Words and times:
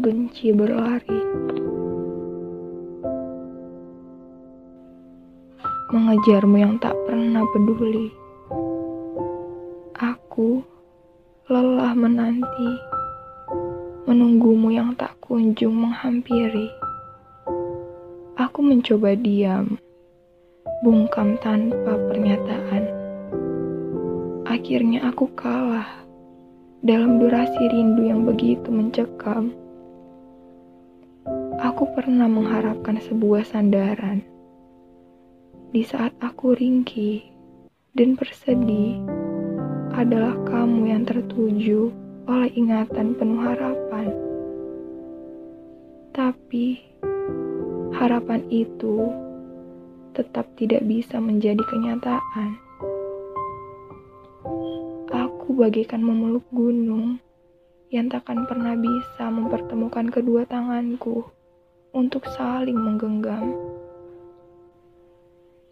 suci 0.00 0.56
berlari. 0.56 1.20
Mengejarmu 5.92 6.56
yang 6.56 6.80
tak 6.80 6.96
pernah 7.04 7.44
peduli. 7.52 8.08
Aku 10.00 10.64
lelah 11.52 11.92
menanti, 11.92 12.72
menunggumu 14.08 14.72
yang 14.72 14.96
tak 14.96 15.12
kunjung 15.20 15.76
menghampiri. 15.76 16.72
Aku 18.40 18.64
mencoba 18.64 19.12
diam, 19.20 19.76
bungkam 20.80 21.36
tanpa 21.44 22.00
pernyataan. 22.08 22.88
Akhirnya 24.48 25.12
aku 25.12 25.28
kalah 25.36 26.00
dalam 26.80 27.20
durasi 27.20 27.68
rindu 27.68 28.08
yang 28.08 28.24
begitu 28.24 28.72
mencekam. 28.72 29.52
Aku 31.60 31.92
pernah 31.92 32.24
mengharapkan 32.24 32.96
sebuah 33.04 33.44
sandaran. 33.44 34.24
Di 35.76 35.84
saat 35.84 36.16
aku 36.16 36.56
ringkih 36.56 37.20
dan 37.92 38.16
bersedih, 38.16 38.96
adalah 39.92 40.40
kamu 40.48 40.88
yang 40.88 41.04
tertuju 41.04 41.92
oleh 42.24 42.48
ingatan 42.56 43.12
penuh 43.12 43.44
harapan. 43.44 44.08
Tapi, 46.16 46.80
harapan 47.92 48.40
itu 48.48 49.12
tetap 50.16 50.48
tidak 50.56 50.80
bisa 50.88 51.20
menjadi 51.20 51.60
kenyataan. 51.60 52.56
Aku 55.12 55.60
bagaikan 55.60 56.00
memeluk 56.00 56.48
gunung 56.48 57.20
yang 57.92 58.08
takkan 58.08 58.48
pernah 58.48 58.72
bisa 58.80 59.28
mempertemukan 59.28 60.08
kedua 60.08 60.48
tanganku 60.48 61.28
untuk 61.90 62.22
saling 62.38 62.78
menggenggam. 62.78 63.50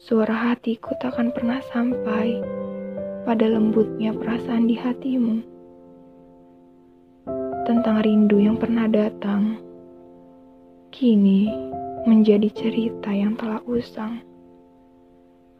Suara 0.00 0.52
hatiku 0.52 0.96
takkan 0.96 1.28
pernah 1.32 1.60
sampai 1.72 2.40
pada 3.28 3.44
lembutnya 3.48 4.16
perasaan 4.16 4.68
di 4.68 4.76
hatimu 4.76 5.36
tentang 7.66 8.00
rindu 8.00 8.40
yang 8.40 8.56
pernah 8.56 8.88
datang. 8.88 9.60
Kini 10.94 11.52
menjadi 12.08 12.48
cerita 12.54 13.12
yang 13.12 13.36
telah 13.36 13.60
usang, 13.68 14.24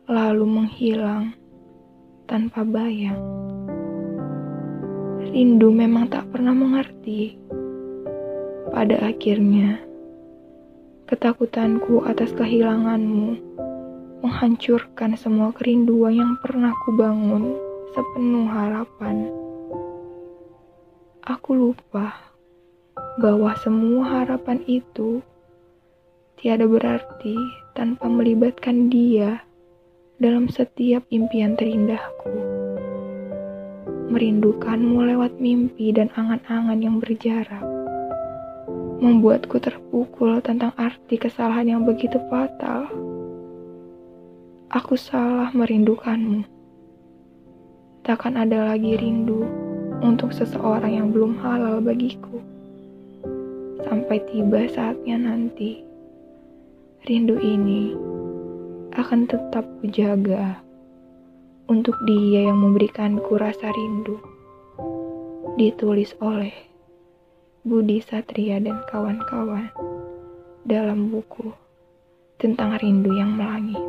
lalu 0.08 0.46
menghilang 0.48 1.36
tanpa 2.24 2.64
bayang. 2.64 3.20
Rindu 5.26 5.68
memang 5.68 6.08
tak 6.08 6.32
pernah 6.32 6.56
mengerti. 6.56 7.36
Pada 8.66 8.98
akhirnya, 9.10 9.85
ketakutanku 11.06 12.02
atas 12.02 12.34
kehilanganmu 12.34 13.38
menghancurkan 14.26 15.14
semua 15.14 15.54
kerinduan 15.54 16.18
yang 16.18 16.32
pernah 16.42 16.74
kubangun 16.82 17.54
sepenuh 17.94 18.50
harapan. 18.50 19.30
Aku 21.22 21.54
lupa 21.54 22.10
bahwa 23.22 23.54
semua 23.62 24.02
harapan 24.18 24.58
itu 24.66 25.22
tiada 26.42 26.66
berarti 26.66 27.38
tanpa 27.78 28.10
melibatkan 28.10 28.90
dia 28.90 29.46
dalam 30.18 30.50
setiap 30.50 31.06
impian 31.14 31.54
terindahku. 31.54 32.34
Merindukanmu 34.10 35.06
lewat 35.06 35.38
mimpi 35.38 35.94
dan 35.94 36.10
angan-angan 36.18 36.82
yang 36.82 36.98
berjarak. 36.98 37.75
Membuatku 38.96 39.60
terpukul 39.60 40.40
tentang 40.40 40.72
arti 40.80 41.20
kesalahan 41.20 41.68
yang 41.68 41.82
begitu 41.84 42.16
fatal. 42.32 42.88
Aku 44.72 44.96
salah 44.96 45.52
merindukanmu. 45.52 46.48
Takkan 48.02 48.40
ada 48.40 48.72
lagi 48.72 48.96
rindu 48.96 49.44
untuk 50.00 50.32
seseorang 50.32 50.96
yang 50.96 51.08
belum 51.12 51.36
halal 51.44 51.84
bagiku. 51.84 52.40
Sampai 53.84 54.24
tiba 54.32 54.64
saatnya 54.72 55.20
nanti 55.20 55.84
rindu 57.04 57.36
ini 57.36 57.92
akan 58.96 59.28
tetap 59.28 59.68
kujaga 59.84 60.56
untuk 61.68 61.94
dia 62.08 62.48
yang 62.48 62.64
memberikanku 62.64 63.36
rasa 63.36 63.68
rindu. 63.70 64.16
Ditulis 65.60 66.16
oleh 66.24 66.65
Budi 67.66 67.98
Satria 67.98 68.62
dan 68.62 68.78
kawan-kawan 68.86 69.74
dalam 70.62 71.10
buku 71.10 71.50
tentang 72.38 72.78
rindu 72.78 73.10
yang 73.18 73.34
melangit. 73.34 73.82